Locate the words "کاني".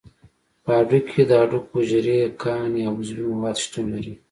2.41-2.81